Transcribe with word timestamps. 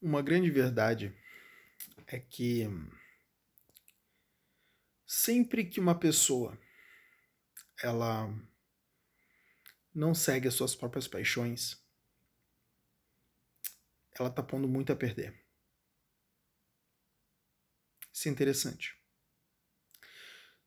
Uma 0.00 0.22
grande 0.22 0.48
verdade 0.48 1.12
é 2.06 2.20
que 2.20 2.64
sempre 5.04 5.64
que 5.64 5.80
uma 5.80 5.98
pessoa 5.98 6.56
ela 7.82 8.32
não 9.92 10.14
segue 10.14 10.46
as 10.46 10.54
suas 10.54 10.76
próprias 10.76 11.08
paixões, 11.08 11.82
ela 14.16 14.30
tá 14.30 14.40
pondo 14.40 14.68
muito 14.68 14.92
a 14.92 14.96
perder. 14.96 15.44
Isso 18.12 18.28
é 18.28 18.30
interessante. 18.30 18.96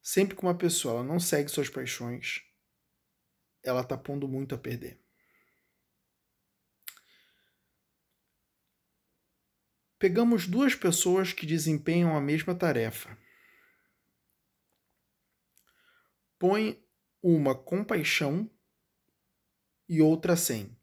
Sempre 0.01 0.35
que 0.35 0.41
uma 0.43 0.57
pessoa 0.57 1.03
não 1.03 1.21
segue 1.21 1.49
suas 1.49 1.69
paixões, 1.69 2.41
ela 3.63 3.83
tá 3.83 3.97
pondo 3.97 4.27
muito 4.27 4.55
a 4.55 4.57
perder. 4.57 5.01
Pegamos 10.01 10.47
duas 10.47 10.73
pessoas 10.73 11.31
que 11.31 11.45
desempenham 11.45 12.17
a 12.17 12.19
mesma 12.19 12.55
tarefa. 12.55 13.15
Põe 16.39 16.83
uma 17.21 17.53
com 17.53 17.83
paixão 17.83 18.49
e 19.87 20.01
outra 20.01 20.35
sem. 20.35 20.75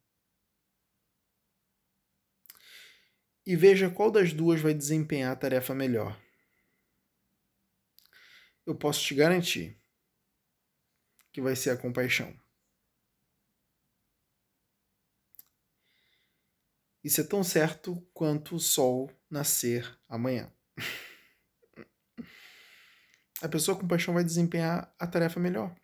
E 3.45 3.57
veja 3.57 3.91
qual 3.91 4.09
das 4.09 4.33
duas 4.33 4.61
vai 4.61 4.73
desempenhar 4.73 5.33
a 5.33 5.37
tarefa 5.37 5.75
melhor. 5.75 6.17
Eu 8.65 8.77
posso 8.77 9.05
te 9.05 9.17
garantir 9.17 9.83
que 11.33 11.41
vai 11.41 11.57
ser 11.57 11.71
a 11.71 11.77
compaixão. 11.77 12.39
Isso 17.09 17.23
é 17.23 17.25
tão 17.25 17.43
certo 17.43 18.07
quanto 18.12 18.55
o 18.55 18.61
sol 18.61 19.11
nascer 19.30 19.98
amanhã. 20.07 20.53
A 23.41 23.48
pessoa 23.48 23.78
com 23.78 23.89
paixão 23.89 24.12
vai 24.12 24.23
desempenhar 24.23 24.95
a 24.98 25.06
tarefa 25.06 25.41
melhor. 25.41 25.75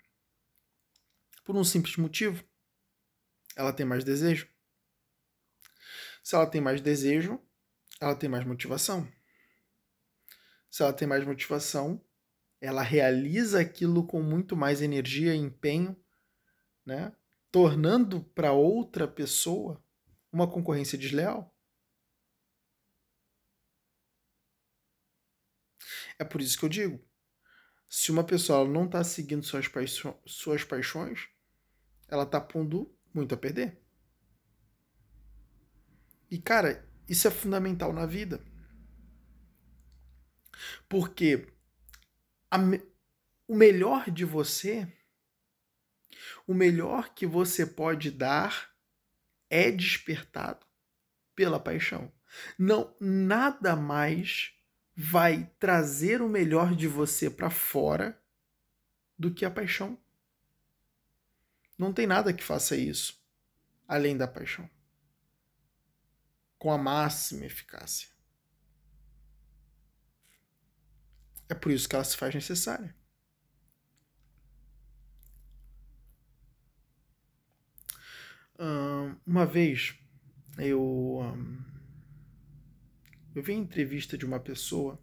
Por 1.43 1.57
um 1.57 1.65
simples 1.65 1.97
motivo. 1.97 2.45
Ela 3.57 3.73
tem 3.73 3.87
mais 3.87 4.05
desejo. 4.05 4.47
Se 6.23 6.35
ela 6.35 6.47
tem 6.47 6.61
mais 6.61 6.83
desejo, 6.83 7.41
ela 7.99 8.15
tem 8.15 8.29
mais 8.29 8.45
motivação. 8.45 9.11
Se 10.71 10.83
ela 10.83 10.93
tem 10.93 11.09
mais 11.09 11.25
motivação, 11.25 12.05
ela 12.61 12.83
realiza 12.83 13.63
aquilo 13.63 14.07
com 14.07 14.23
muito 14.23 14.55
mais 14.55 14.83
energia 14.83 15.35
e 15.35 15.39
empenho, 15.39 15.97
né? 16.85 17.17
tornando 17.51 18.23
para 18.23 18.53
outra 18.53 19.09
pessoa 19.09 19.83
uma 20.35 20.51
concorrência 20.51 20.99
desleal. 20.99 21.57
É 26.19 26.25
por 26.25 26.41
isso 26.41 26.59
que 26.59 26.65
eu 26.65 26.69
digo: 26.69 27.01
se 27.89 28.11
uma 28.11 28.25
pessoa 28.25 28.69
não 28.69 28.87
está 28.87 29.05
seguindo 29.05 29.45
suas, 29.45 29.69
paixões, 29.69 30.17
suas 30.27 30.65
paixões, 30.65 31.29
ela 32.09 32.25
está 32.25 32.41
pondo 32.41 32.93
muito 33.15 33.33
a 33.35 33.39
perder. 33.39 33.81
E 36.29 36.39
cara, 36.39 36.89
isso 37.09 37.29
é 37.29 37.31
fundamental 37.31 37.93
na 37.93 38.05
vida. 38.05 38.45
Porque 40.89 41.47
a, 42.51 42.59
o 43.47 43.55
melhor 43.55 44.11
de 44.11 44.25
você, 44.25 44.93
o 46.45 46.55
melhor 46.55 47.15
que 47.15 47.27
você 47.27 47.65
pode 47.65 48.11
dar 48.11 48.74
é 49.49 49.71
despertado 49.71 50.67
pela 51.35 51.61
paixão. 51.61 52.13
Não 52.59 52.95
nada 53.01 53.77
mais 53.77 54.53
vai 54.97 55.51
trazer 55.59 56.23
o 56.23 56.29
melhor 56.29 56.75
de 56.75 56.87
você 56.87 57.29
para 57.29 57.51
fora 57.51 58.21
do 59.19 59.33
que 59.33 59.45
a 59.45 59.51
paixão. 59.51 59.99
Não 61.77 61.93
tem 61.93 62.07
nada 62.07 62.33
que 62.33 62.43
faça 62.43 62.77
isso 62.77 63.23
além 63.87 64.17
da 64.17 64.27
paixão. 64.27 64.69
Com 66.59 66.73
a 66.73 66.79
máxima 66.79 67.45
eficácia. 67.45 68.09
É 71.49 71.55
por 71.55 71.71
isso 71.71 71.89
que 71.89 71.95
ela 71.95 72.05
se 72.05 72.17
faz 72.17 72.35
necessária. 72.35 72.95
Uma 79.27 79.45
vez 79.45 79.95
eu 80.59 81.21
eu 83.35 83.43
vi 83.43 83.53
a 83.53 83.57
entrevista 83.57 84.17
de 84.17 84.25
uma 84.25 84.39
pessoa 84.39 84.99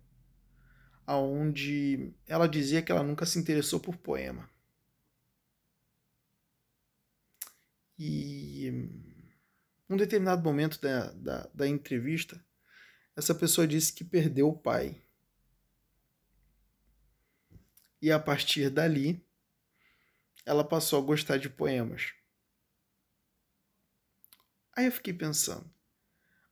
aonde 1.06 2.14
ela 2.26 2.48
dizia 2.48 2.82
que 2.82 2.92
ela 2.92 3.04
nunca 3.04 3.26
se 3.26 3.38
interessou 3.38 3.80
por 3.80 3.98
poema. 3.98 4.50
E 8.00 8.72
um 9.90 9.98
determinado 9.98 10.42
momento 10.42 10.80
da, 10.80 11.12
da, 11.12 11.50
da 11.54 11.68
entrevista, 11.68 12.44
essa 13.16 13.36
pessoa 13.36 13.68
disse 13.68 13.94
que 13.94 14.06
perdeu 14.06 14.48
o 14.48 14.58
pai. 14.58 15.02
E 18.02 18.10
a 18.10 18.18
partir 18.18 18.70
dali, 18.70 19.24
ela 20.46 20.64
passou 20.64 20.98
a 20.98 21.06
gostar 21.06 21.38
de 21.38 21.50
poemas. 21.50 22.14
Aí 24.76 24.86
eu 24.86 24.92
fiquei 24.92 25.14
pensando: 25.14 25.70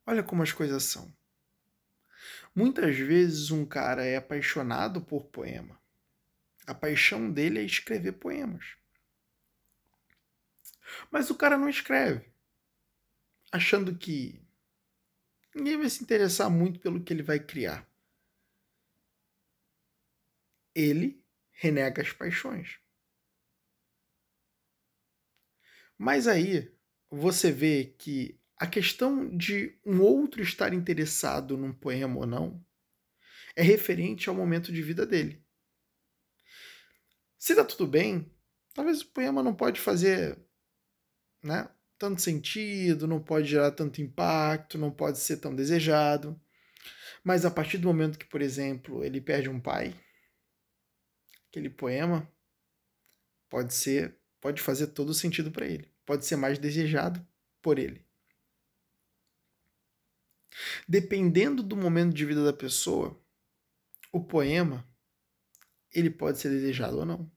olha 0.06 0.24
como 0.24 0.44
as 0.44 0.52
coisas 0.52 0.84
são. 0.84 1.14
Muitas 2.54 2.98
vezes 2.98 3.52
um 3.52 3.66
cara 3.66 4.04
é 4.06 4.18
apaixonado 4.18 5.02
por 5.02 5.26
poema. 5.28 5.80
A 6.68 6.74
paixão 6.74 7.32
dele 7.32 7.60
é 7.60 7.64
escrever 7.64 8.14
poemas. 8.14 8.76
Mas 11.12 11.30
o 11.30 11.36
cara 11.36 11.58
não 11.58 11.70
escreve, 11.70 12.32
achando 13.52 13.96
que 13.98 14.42
ninguém 15.56 15.78
vai 15.78 15.90
se 15.90 16.04
interessar 16.04 16.50
muito 16.50 16.80
pelo 16.80 17.04
que 17.04 17.14
ele 17.14 17.24
vai 17.24 17.40
criar. 17.40 17.88
Ele 20.74 21.24
renega 21.52 22.02
as 22.02 22.12
paixões. 22.12 22.80
Mas 25.98 26.28
aí 26.28 26.74
você 27.10 27.52
vê 27.52 27.86
que 27.98 28.40
a 28.58 28.68
questão 28.68 29.36
de 29.36 29.78
um 29.86 30.02
outro 30.02 30.42
estar 30.42 30.74
interessado 30.74 31.58
num 31.58 31.74
poema 31.74 32.20
ou 32.20 32.26
não 32.26 32.64
é 33.56 33.62
referente 33.62 34.30
ao 34.30 34.36
momento 34.36 34.72
de 34.72 34.82
vida 34.82 35.06
dele. 35.06 35.44
Se 37.38 37.56
tá 37.56 37.64
tudo 37.64 37.88
bem, 37.88 38.32
talvez 38.74 39.02
o 39.02 39.08
poema 39.08 39.42
não 39.42 39.56
pode 39.56 39.80
fazer 39.80 40.38
né, 41.42 41.70
tanto 41.98 42.22
sentido, 42.22 43.08
não 43.08 43.22
pode 43.22 43.48
gerar 43.48 43.72
tanto 43.72 44.02
impacto, 44.02 44.78
não 44.78 44.92
pode 44.92 45.20
ser 45.20 45.38
tão 45.38 45.56
desejado. 45.56 46.40
Mas 47.24 47.46
a 47.46 47.52
partir 47.52 47.78
do 47.78 47.88
momento 47.88 48.20
que, 48.20 48.26
por 48.26 48.42
exemplo, 48.42 49.04
ele 49.04 49.20
perde 49.22 49.50
um 49.50 49.60
pai, 49.60 49.96
aquele 51.48 51.70
poema 51.70 52.30
pode 53.50 53.74
ser, 53.74 54.18
pode 54.40 54.62
fazer 54.62 54.88
todo 54.88 55.14
sentido 55.14 55.50
para 55.50 55.66
ele 55.66 55.90
pode 56.10 56.26
ser 56.26 56.38
mais 56.38 56.58
desejado 56.58 57.24
por 57.62 57.78
ele. 57.78 58.04
Dependendo 60.88 61.62
do 61.62 61.78
momento 61.78 62.16
de 62.16 62.26
vida 62.26 62.44
da 62.44 62.52
pessoa, 62.52 63.24
o 64.12 64.20
poema 64.20 64.92
ele 65.94 66.10
pode 66.10 66.40
ser 66.40 66.50
desejado 66.50 66.98
ou 66.98 67.06
não. 67.06 67.32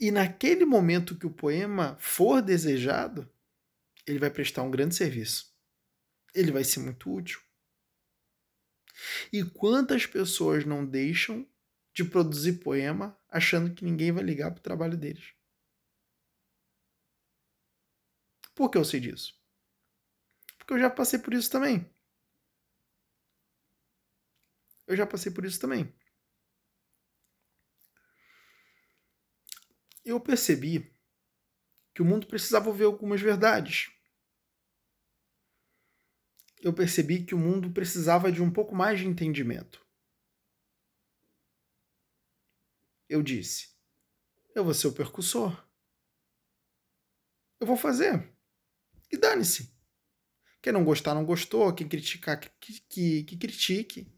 E 0.00 0.10
naquele 0.10 0.64
momento 0.64 1.16
que 1.16 1.26
o 1.26 1.32
poema 1.32 1.96
for 2.00 2.42
desejado, 2.42 3.32
ele 4.04 4.18
vai 4.18 4.28
prestar 4.28 4.64
um 4.64 4.72
grande 4.72 4.96
serviço. 4.96 5.56
Ele 6.34 6.50
vai 6.50 6.64
ser 6.64 6.80
muito 6.80 7.14
útil. 7.14 7.40
E 9.32 9.44
quantas 9.44 10.04
pessoas 10.04 10.64
não 10.64 10.84
deixam 10.84 11.48
de 11.94 12.04
produzir 12.04 12.60
poema 12.60 13.18
achando 13.28 13.74
que 13.74 13.84
ninguém 13.84 14.12
vai 14.12 14.24
ligar 14.24 14.50
para 14.50 14.60
o 14.60 14.62
trabalho 14.62 14.96
deles. 14.96 15.34
Por 18.54 18.70
que 18.70 18.78
eu 18.78 18.84
sei 18.84 19.00
disso? 19.00 19.34
Porque 20.58 20.74
eu 20.74 20.78
já 20.78 20.90
passei 20.90 21.18
por 21.18 21.34
isso 21.34 21.50
também. 21.50 21.90
Eu 24.86 24.96
já 24.96 25.06
passei 25.06 25.32
por 25.32 25.44
isso 25.44 25.60
também. 25.60 25.92
Eu 30.04 30.20
percebi 30.20 30.92
que 31.94 32.02
o 32.02 32.04
mundo 32.04 32.26
precisava 32.26 32.68
ouvir 32.68 32.84
algumas 32.84 33.20
verdades. 33.20 33.90
Eu 36.60 36.72
percebi 36.72 37.24
que 37.24 37.34
o 37.34 37.38
mundo 37.38 37.70
precisava 37.70 38.30
de 38.30 38.42
um 38.42 38.50
pouco 38.50 38.74
mais 38.74 39.00
de 39.00 39.06
entendimento. 39.06 39.81
Eu 43.12 43.22
disse: 43.22 43.68
Eu 44.54 44.64
vou 44.64 44.72
ser 44.72 44.86
o 44.86 44.92
percussor. 44.92 45.68
Eu 47.60 47.66
vou 47.66 47.76
fazer. 47.76 48.32
E 49.10 49.18
dane-se. 49.18 49.70
Quem 50.62 50.72
não 50.72 50.84
gostar, 50.84 51.14
não 51.14 51.24
gostou. 51.24 51.74
Quem 51.74 51.86
criticar, 51.86 52.40
que, 52.40 52.80
que, 52.88 53.24
que 53.24 53.36
critique. 53.36 54.10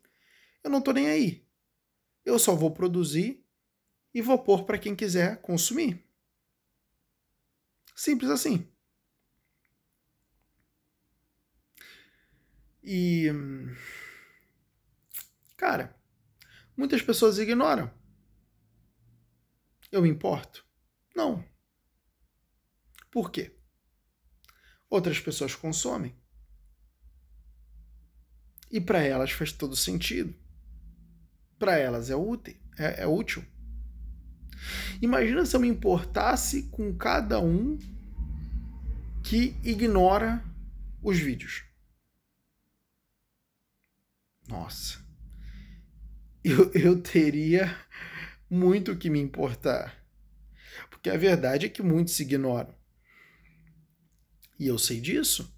Eu 0.62 0.70
não 0.70 0.80
tô 0.80 0.92
nem 0.92 1.08
aí. 1.08 1.44
Eu 2.24 2.38
só 2.38 2.54
vou 2.54 2.70
produzir 2.70 3.44
e 4.14 4.22
vou 4.22 4.38
pôr 4.38 4.64
para 4.64 4.78
quem 4.78 4.94
quiser 4.94 5.40
consumir. 5.42 6.02
Simples 7.96 8.30
assim. 8.30 8.66
E. 12.82 13.28
Cara, 15.56 15.98
muitas 16.76 17.02
pessoas 17.02 17.38
ignoram. 17.38 18.03
Eu 19.94 20.02
me 20.02 20.08
importo? 20.08 20.66
Não. 21.14 21.44
Por 23.12 23.30
quê? 23.30 23.56
Outras 24.90 25.20
pessoas 25.20 25.54
consomem. 25.54 26.12
E 28.72 28.80
para 28.80 29.04
elas 29.04 29.30
faz 29.30 29.52
todo 29.52 29.76
sentido. 29.76 30.34
Para 31.60 31.78
elas 31.78 32.10
é 32.10 32.16
útil, 32.16 32.56
é, 32.76 33.02
é 33.02 33.06
útil. 33.06 33.44
Imagina 35.00 35.46
se 35.46 35.54
eu 35.54 35.60
me 35.60 35.68
importasse 35.68 36.64
com 36.70 36.92
cada 36.96 37.38
um 37.38 37.78
que 39.22 39.56
ignora 39.62 40.44
os 41.00 41.20
vídeos. 41.20 41.62
Nossa, 44.48 44.98
eu, 46.42 46.72
eu 46.72 47.00
teria 47.00 47.78
muito 48.54 48.96
que 48.96 49.10
me 49.10 49.18
importar. 49.20 50.00
Porque 50.88 51.10
a 51.10 51.16
verdade 51.16 51.66
é 51.66 51.68
que 51.68 51.82
muitos 51.82 52.18
ignoram. 52.20 52.74
E 54.58 54.66
eu 54.66 54.78
sei 54.78 55.00
disso. 55.00 55.52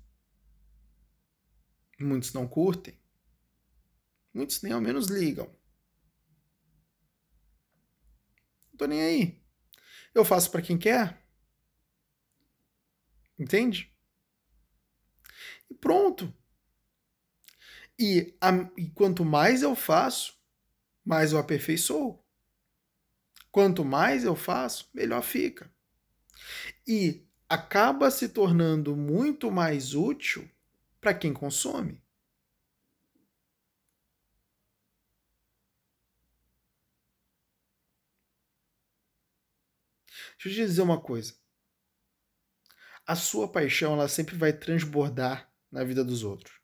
Muitos 2.01 2.33
não 2.33 2.49
curtem. 2.49 2.99
Muitos 4.33 4.63
nem 4.63 4.73
ao 4.73 4.81
menos 4.81 5.09
ligam. 5.09 5.55
Não 8.69 8.77
tô 8.79 8.87
nem 8.87 9.03
aí. 9.03 9.43
Eu 10.15 10.25
faço 10.25 10.51
para 10.51 10.63
quem 10.63 10.79
quer. 10.79 11.23
Entende? 13.39 13.95
E 15.69 15.75
pronto. 15.75 16.33
E, 17.99 18.37
a, 18.41 18.51
e 18.77 18.91
quanto 18.91 19.25
mais 19.25 19.63
eu 19.63 19.75
faço, 19.75 20.39
mais 21.05 21.33
eu 21.33 21.39
aperfeiçoo. 21.39 22.26
Quanto 23.57 23.83
mais 23.87 24.23
eu 24.23 24.37
faço, 24.37 24.91
melhor 24.93 25.23
fica. 25.23 25.73
E 26.87 27.27
acaba 27.49 28.11
se 28.11 28.29
tornando 28.29 28.95
muito 28.95 29.51
mais 29.51 29.95
útil 29.95 30.47
para 31.01 31.15
quem 31.15 31.33
consome. 31.33 32.03
Deixa 40.35 40.49
eu 40.49 40.53
te 40.53 40.57
dizer 40.67 40.83
uma 40.83 41.01
coisa. 41.01 41.35
A 43.07 43.17
sua 43.17 43.51
paixão 43.51 43.95
ela 43.95 44.07
sempre 44.07 44.37
vai 44.37 44.53
transbordar 44.53 45.51
na 45.73 45.83
vida 45.83 46.05
dos 46.05 46.23
outros. 46.23 46.61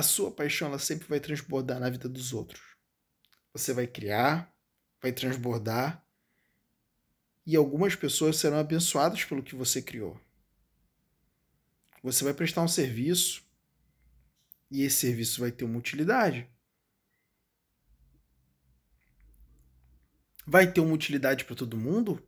A 0.00 0.02
sua 0.02 0.30
paixão 0.30 0.68
ela 0.68 0.78
sempre 0.78 1.06
vai 1.06 1.20
transbordar 1.20 1.78
na 1.78 1.90
vida 1.90 2.08
dos 2.08 2.32
outros. 2.32 2.74
Você 3.52 3.74
vai 3.74 3.86
criar, 3.86 4.50
vai 4.98 5.12
transbordar 5.12 6.02
e 7.44 7.54
algumas 7.54 7.94
pessoas 7.94 8.36
serão 8.36 8.58
abençoadas 8.58 9.26
pelo 9.26 9.42
que 9.42 9.54
você 9.54 9.82
criou. 9.82 10.18
Você 12.02 12.24
vai 12.24 12.32
prestar 12.32 12.62
um 12.62 12.68
serviço 12.68 13.44
e 14.70 14.84
esse 14.84 14.96
serviço 14.96 15.38
vai 15.38 15.52
ter 15.52 15.66
uma 15.66 15.78
utilidade. 15.78 16.48
Vai 20.46 20.72
ter 20.72 20.80
uma 20.80 20.94
utilidade 20.94 21.44
para 21.44 21.54
todo 21.54 21.76
mundo? 21.76 22.26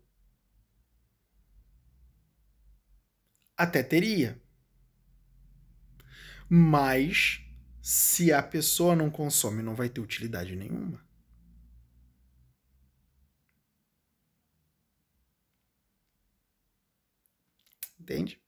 Até 3.57 3.83
teria. 3.83 4.39
Mas 6.51 7.43
se 7.83 8.33
a 8.33 8.41
pessoa 8.41 8.95
não 8.95 9.11
consome, 9.11 9.61
não 9.61 9.75
vai 9.75 9.89
ter 9.89 10.01
utilidade 10.01 10.55
nenhuma. 10.55 11.05
Entende? 17.99 18.41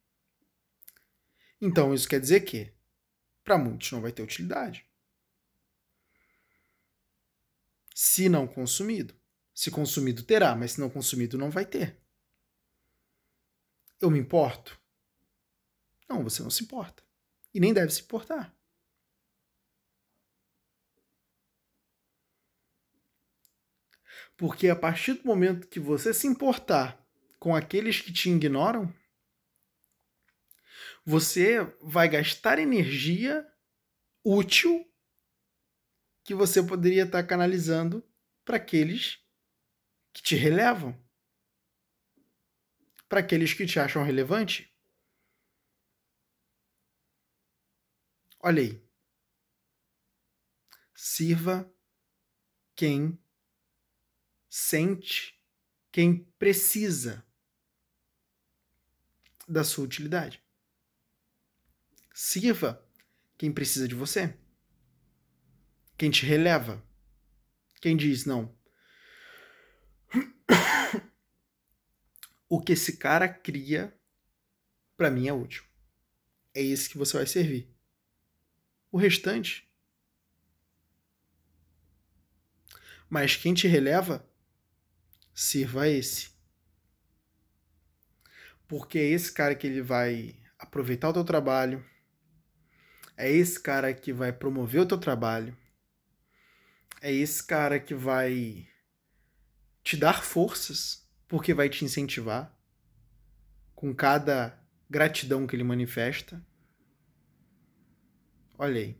Então 1.60 1.92
isso 1.92 2.08
quer 2.08 2.20
dizer 2.20 2.42
que 2.42 2.72
para 3.42 3.58
muitos 3.58 3.90
não 3.90 4.00
vai 4.00 4.12
ter 4.12 4.22
utilidade. 4.22 4.86
Se 7.92 8.28
não 8.28 8.46
consumido. 8.46 9.14
Se 9.52 9.70
consumido, 9.70 10.22
terá, 10.22 10.54
mas 10.54 10.72
se 10.72 10.80
não 10.80 10.90
consumido, 10.90 11.38
não 11.38 11.50
vai 11.50 11.66
ter. 11.66 12.00
Eu 14.00 14.10
me 14.10 14.19
importo? 14.19 14.80
Não, 16.08 16.22
você 16.22 16.42
não 16.42 16.50
se 16.50 16.62
importa. 16.62 17.02
E 17.52 17.58
nem 17.58 17.72
deve 17.72 17.90
se 17.90 18.02
importar. 18.02 18.53
Porque 24.36 24.69
a 24.69 24.76
partir 24.76 25.14
do 25.14 25.26
momento 25.26 25.69
que 25.69 25.78
você 25.78 26.12
se 26.12 26.26
importar 26.26 27.00
com 27.38 27.54
aqueles 27.54 28.00
que 28.00 28.12
te 28.12 28.31
ignoram, 28.31 28.92
você 31.04 31.62
vai 31.82 32.08
gastar 32.08 32.58
energia 32.58 33.46
útil 34.25 34.90
que 36.25 36.34
você 36.34 36.62
poderia 36.62 37.04
estar 37.04 37.22
canalizando 37.25 38.02
para 38.44 38.56
aqueles 38.56 39.22
que 40.12 40.22
te 40.22 40.34
relevam, 40.34 40.98
para 43.08 43.20
aqueles 43.20 43.52
que 43.52 43.66
te 43.66 43.78
acham 43.78 44.02
relevante. 44.02 44.75
Olha 48.40 48.62
aí. 48.62 48.82
Sirva 50.94 51.70
quem 52.75 53.19
sente, 54.56 55.36
quem 55.90 56.22
precisa 56.38 57.26
da 59.49 59.64
sua 59.64 59.84
utilidade. 59.84 60.40
Sirva 62.14 62.88
quem 63.37 63.52
precisa 63.52 63.88
de 63.88 63.96
você. 63.96 64.38
Quem 65.99 66.08
te 66.08 66.25
releva. 66.25 66.80
Quem 67.80 67.96
diz 67.96 68.25
não. 68.26 68.56
O 72.49 72.61
que 72.61 72.75
esse 72.75 72.96
cara 72.96 73.28
cria 73.28 73.92
para 74.96 75.11
mim 75.11 75.26
é 75.26 75.32
útil. 75.32 75.64
É 76.54 76.62
esse 76.62 76.88
que 76.88 76.96
você 76.96 77.16
vai 77.16 77.26
servir. 77.26 77.68
O 78.92 78.99
restante. 78.99 79.68
Mas 83.11 83.34
quem 83.34 83.52
te 83.52 83.66
releva, 83.66 84.25
sirva 85.35 85.83
a 85.83 85.88
esse. 85.88 86.31
Porque 88.69 88.99
é 88.99 89.09
esse 89.09 89.33
cara 89.33 89.55
que 89.55 89.67
ele 89.67 89.83
vai 89.83 90.37
aproveitar 90.59 91.11
o 91.11 91.12
teu 91.12 91.25
trabalho, 91.25 91.85
é 93.17 93.31
esse 93.31 93.61
cara 93.61 93.93
que 93.93 94.12
vai 94.12 94.33
promover 94.33 94.83
o 94.83 94.87
teu 94.87 94.99
trabalho. 94.99 95.57
É 97.00 97.12
esse 97.12 97.45
cara 97.45 97.79
que 97.79 97.95
vai 97.95 98.67
te 99.83 99.97
dar 99.97 100.23
forças, 100.23 101.07
porque 101.29 101.53
vai 101.53 101.69
te 101.69 101.85
incentivar 101.85 102.59
com 103.75 103.95
cada 103.95 104.59
gratidão 104.88 105.47
que 105.47 105.55
ele 105.55 105.64
manifesta. 105.64 106.43
Olha 108.59 108.81
aí. 108.81 108.99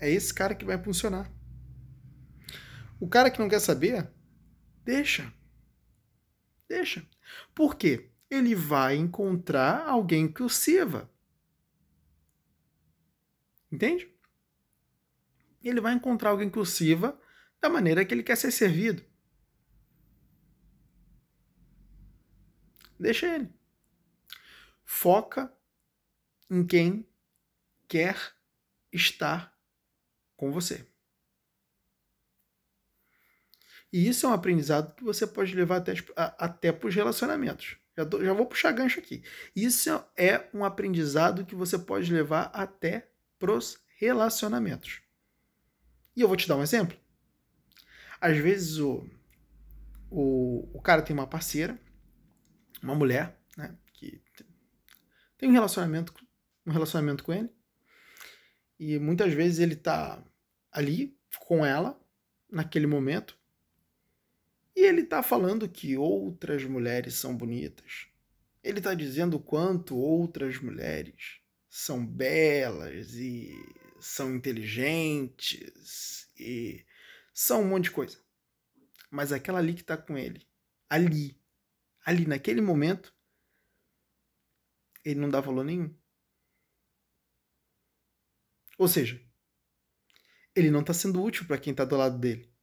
É 0.00 0.10
esse 0.10 0.34
cara 0.34 0.54
que 0.54 0.64
vai 0.64 0.82
funcionar. 0.82 1.30
O 2.98 3.08
cara 3.08 3.30
que 3.30 3.38
não 3.38 3.48
quer 3.48 3.60
saber, 3.60 4.10
deixa. 4.86 5.34
Deixa. 6.68 7.06
Por 7.52 7.74
quê? 7.74 8.08
Ele 8.30 8.54
vai 8.54 8.94
encontrar 8.96 9.86
alguém 9.86 10.32
que 10.32 10.42
o 10.42 10.48
sirva. 10.48 11.10
Entende? 13.70 14.08
Ele 15.62 15.80
vai 15.80 15.92
encontrar 15.92 16.30
alguém 16.30 16.48
que 16.48 16.58
o 16.58 16.64
sirva 16.64 17.20
da 17.60 17.68
maneira 17.68 18.04
que 18.04 18.14
ele 18.14 18.22
quer 18.22 18.36
ser 18.36 18.52
servido. 18.52 19.04
Deixa 22.98 23.26
ele. 23.26 23.52
Foca 24.84 25.52
em 26.48 26.64
quem 26.64 27.06
quer 27.88 28.16
estar 28.92 29.52
com 30.36 30.52
você. 30.52 30.88
E 33.92 34.08
isso 34.08 34.26
é 34.26 34.28
um 34.28 34.32
aprendizado 34.32 34.94
que 34.94 35.04
você 35.04 35.26
pode 35.26 35.54
levar 35.54 35.76
até, 35.76 35.94
até 36.16 36.72
para 36.72 36.88
os 36.88 36.94
relacionamentos. 36.94 37.76
Já, 37.96 38.04
já 38.24 38.32
vou 38.32 38.46
puxar 38.46 38.72
gancho 38.72 39.00
aqui. 39.00 39.22
Isso 39.54 39.90
é 40.16 40.48
um 40.52 40.64
aprendizado 40.64 41.46
que 41.46 41.54
você 41.54 41.78
pode 41.78 42.12
levar 42.12 42.50
até 42.52 43.08
pros 43.38 43.78
relacionamentos. 43.96 45.00
E 46.14 46.20
eu 46.20 46.28
vou 46.28 46.36
te 46.36 46.48
dar 46.48 46.56
um 46.56 46.62
exemplo. 46.62 46.96
Às 48.20 48.36
vezes 48.38 48.78
o, 48.78 49.08
o, 50.10 50.68
o 50.74 50.80
cara 50.80 51.02
tem 51.02 51.14
uma 51.14 51.26
parceira, 51.26 51.78
uma 52.82 52.94
mulher, 52.94 53.38
né, 53.56 53.76
que 53.92 54.22
tem 55.36 55.48
um 55.48 55.52
relacionamento, 55.52 56.14
um 56.66 56.72
relacionamento 56.72 57.22
com 57.22 57.32
ele, 57.32 57.54
e 58.78 58.98
muitas 58.98 59.32
vezes 59.32 59.58
ele 59.58 59.76
tá 59.76 60.22
ali 60.70 61.18
com 61.40 61.64
ela 61.64 61.98
naquele 62.50 62.86
momento, 62.86 63.35
e 64.76 64.84
ele 64.84 65.04
tá 65.04 65.22
falando 65.22 65.66
que 65.66 65.96
outras 65.96 66.62
mulheres 66.64 67.14
são 67.14 67.34
bonitas. 67.34 68.08
Ele 68.62 68.78
tá 68.78 68.92
dizendo 68.92 69.40
quanto 69.40 69.96
outras 69.96 70.60
mulheres 70.60 71.40
são 71.66 72.06
belas 72.06 73.14
e 73.14 73.54
são 73.98 74.36
inteligentes 74.36 76.28
e 76.38 76.84
são 77.32 77.62
um 77.62 77.68
monte 77.68 77.84
de 77.84 77.90
coisa. 77.92 78.18
Mas 79.10 79.32
aquela 79.32 79.60
ali 79.60 79.72
que 79.72 79.82
tá 79.82 79.96
com 79.96 80.18
ele, 80.18 80.46
ali, 80.90 81.40
ali 82.04 82.26
naquele 82.26 82.60
momento, 82.60 83.14
ele 85.02 85.20
não 85.20 85.30
dá 85.30 85.40
valor 85.40 85.64
nenhum. 85.64 85.96
Ou 88.76 88.88
seja, 88.88 89.18
ele 90.54 90.70
não 90.70 90.80
está 90.80 90.92
sendo 90.92 91.22
útil 91.22 91.46
para 91.46 91.56
quem 91.56 91.70
está 91.70 91.84
do 91.84 91.96
lado 91.96 92.18
dele. 92.18 92.55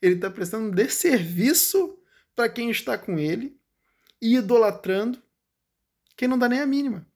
Ele 0.00 0.14
está 0.14 0.30
prestando 0.30 0.74
desserviço 0.74 1.98
para 2.34 2.48
quem 2.48 2.70
está 2.70 2.96
com 2.96 3.18
ele 3.18 3.60
e 4.20 4.36
idolatrando 4.36 5.22
quem 6.16 6.28
não 6.28 6.38
dá 6.38 6.48
nem 6.48 6.60
a 6.60 6.66
mínima. 6.66 7.06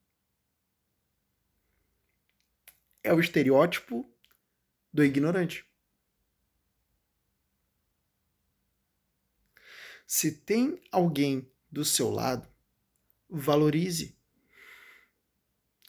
É 3.02 3.12
o 3.12 3.20
estereótipo 3.20 4.08
do 4.92 5.04
ignorante. 5.04 5.64
Se 10.06 10.30
tem 10.30 10.80
alguém 10.92 11.50
do 11.70 11.84
seu 11.84 12.10
lado, 12.10 12.46
valorize. 13.28 14.16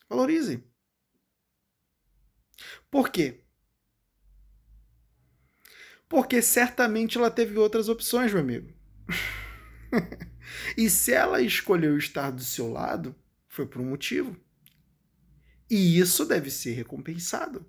Valorize. 0.07 0.63
Por 2.89 3.11
quê? 3.11 3.43
Porque 6.07 6.41
certamente 6.41 7.17
ela 7.17 7.31
teve 7.31 7.57
outras 7.57 7.89
opções, 7.89 8.31
meu 8.31 8.41
amigo. 8.41 8.71
e 10.77 10.89
se 10.89 11.11
ela 11.11 11.41
escolheu 11.41 11.97
estar 11.97 12.31
do 12.31 12.43
seu 12.43 12.71
lado, 12.71 13.15
foi 13.47 13.65
por 13.65 13.81
um 13.81 13.89
motivo. 13.89 14.37
E 15.69 15.99
isso 15.99 16.25
deve 16.25 16.49
ser 16.51 16.73
recompensado. 16.73 17.65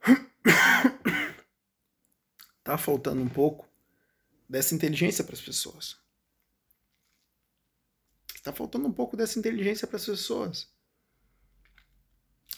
tá 2.64 2.78
faltando 2.78 3.22
um 3.22 3.28
pouco 3.28 3.68
dessa 4.48 4.74
inteligência 4.74 5.22
para 5.22 5.34
as 5.34 5.40
pessoas. 5.40 5.96
Está 8.40 8.54
faltando 8.54 8.88
um 8.88 8.92
pouco 8.92 9.18
dessa 9.18 9.38
inteligência 9.38 9.86
para 9.86 9.98
as 9.98 10.06
pessoas. 10.06 10.66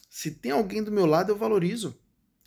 Se 0.09 0.31
tem 0.31 0.53
alguém 0.53 0.81
do 0.81 0.93
meu 0.93 1.07
lado, 1.07 1.33
eu 1.33 1.37
valorizo. 1.37 2.01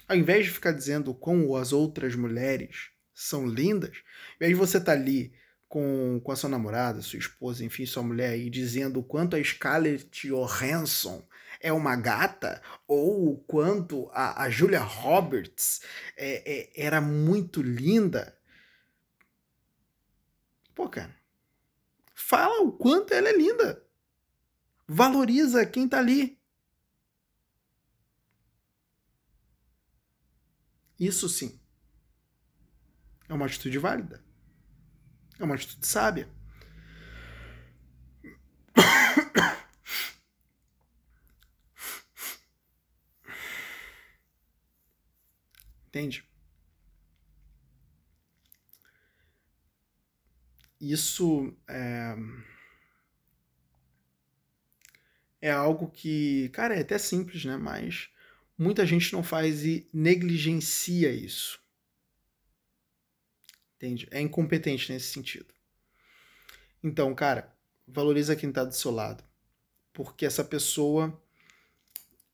Ao 0.08 0.16
invés 0.16 0.46
de 0.46 0.52
ficar 0.52 0.72
dizendo 0.72 1.14
como 1.14 1.54
as 1.58 1.74
outras 1.74 2.16
mulheres 2.16 2.92
são 3.14 3.46
lindas, 3.46 3.92
ao 4.30 4.36
invés 4.36 4.50
de 4.52 4.56
você 4.56 4.78
estar 4.78 4.94
tá 4.94 4.98
ali 4.98 5.34
com, 5.68 6.22
com 6.24 6.32
a 6.32 6.36
sua 6.38 6.50
namorada, 6.50 7.02
sua 7.02 7.20
esposa, 7.20 7.66
enfim, 7.66 7.86
sua 7.86 8.04
mulher 8.04 8.30
aí, 8.30 8.50
dizendo 8.50 9.02
o 9.02 9.04
quanto 9.04 9.36
a 9.36 9.44
Scarlett 9.44 10.30
Johansson 10.30 11.22
é 11.60 11.74
uma 11.74 11.98
gata, 11.98 12.62
ou 12.88 13.34
o 13.34 13.38
quanto 13.40 14.10
a, 14.14 14.44
a 14.44 14.50
Julia 14.50 14.80
Roberts 14.80 15.82
é, 16.16 16.72
é, 16.78 16.86
era 16.86 17.02
muito 17.02 17.62
linda. 17.62 18.38
Pô, 20.74 20.88
cara, 20.88 21.14
fala 22.28 22.64
o 22.64 22.72
quanto 22.72 23.14
ela 23.14 23.30
é 23.30 23.38
linda. 23.38 23.86
Valoriza 24.88 25.66
quem 25.66 25.88
tá 25.88 26.00
ali. 26.00 26.40
Isso 31.00 31.30
sim 31.30 31.60
é 33.28 33.34
uma 33.34 33.46
atitude 33.46 33.78
válida. 33.78 34.24
É 35.40 35.44
uma 35.44 35.56
atitude 35.56 35.86
sábia. 35.86 36.30
Entende? 45.88 46.26
Isso 50.80 51.56
é, 51.68 52.16
é 55.42 55.52
algo 55.52 55.90
que, 55.90 56.50
cara, 56.50 56.76
é 56.76 56.82
até 56.82 56.98
simples, 56.98 57.46
né? 57.46 57.58
Mas 57.58 58.10
muita 58.58 58.86
gente 58.86 59.14
não 59.14 59.24
faz 59.24 59.64
e 59.66 59.88
negligencia 59.94 61.12
isso. 61.12 61.60
Entende? 63.76 64.08
É 64.12 64.20
incompetente 64.20 64.92
nesse 64.92 65.08
sentido. 65.08 65.54
Então, 66.84 67.14
cara, 67.16 67.54
valoriza 67.88 68.36
quem 68.36 68.50
está 68.50 68.64
do 68.64 68.74
seu 68.74 68.92
lado. 68.92 69.24
Porque 69.94 70.26
essa 70.26 70.44
pessoa 70.44 71.20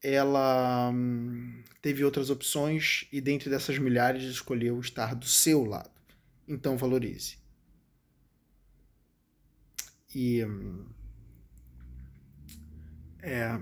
ela 0.04 0.90
hum, 0.90 1.64
teve 1.82 2.04
outras 2.04 2.30
opções 2.30 3.08
e 3.12 3.22
dentre 3.22 3.50
dessas 3.50 3.78
milhares 3.78 4.24
escolheu 4.24 4.80
estar 4.80 5.14
do 5.14 5.28
seu 5.28 5.64
lado. 5.64 5.92
Então 6.48 6.78
valorize. 6.78 7.41
E 10.14 10.42
é, 13.22 13.62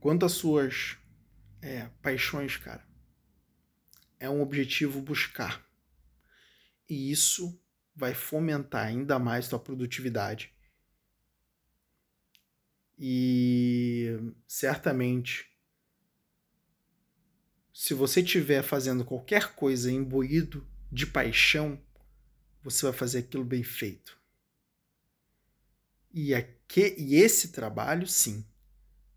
quanto 0.00 0.26
às 0.26 0.32
suas 0.32 0.96
é, 1.60 1.88
paixões, 2.00 2.56
cara, 2.56 2.86
é 4.18 4.28
um 4.28 4.40
objetivo 4.40 5.00
buscar. 5.00 5.66
E 6.88 7.10
isso 7.10 7.60
vai 7.94 8.14
fomentar 8.14 8.86
ainda 8.86 9.18
mais 9.18 9.48
tua 9.48 9.58
produtividade. 9.58 10.54
E 12.98 14.16
certamente 14.46 15.52
se 17.72 17.94
você 17.94 18.20
estiver 18.20 18.62
fazendo 18.62 19.04
qualquer 19.04 19.54
coisa 19.54 19.90
imbuído 19.90 20.64
de 20.90 21.06
paixão, 21.06 21.82
você 22.62 22.86
vai 22.86 22.92
fazer 22.92 23.20
aquilo 23.20 23.44
bem 23.44 23.64
feito. 23.64 24.21
E, 26.12 26.34
aqui, 26.34 26.94
e 26.98 27.14
esse 27.16 27.52
trabalho, 27.52 28.06
sim, 28.06 28.46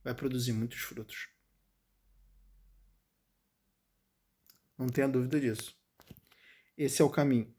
vai 0.04 0.14
produzir 0.14 0.54
muitos 0.54 0.80
frutos. 0.80 1.30
Não 4.78 4.88
tenha 4.88 5.08
dúvida 5.08 5.40
disso. 5.40 5.78
Esse 6.78 7.02
é 7.02 7.06
o 7.06 7.10
caminho. 7.10 7.54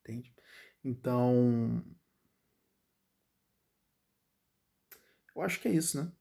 Entende? 0.00 0.34
Então. 0.84 1.84
Eu 5.34 5.42
acho 5.42 5.60
que 5.60 5.68
é 5.68 5.72
isso, 5.72 6.02
né? 6.02 6.12